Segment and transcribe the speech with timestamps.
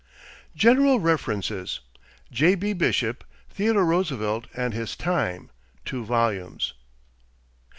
[0.55, 1.79] =General References=
[2.31, 2.73] J.B.
[2.73, 5.51] Bishop, Theodore Roosevelt and His Time
[5.85, 6.73] (2 vols.).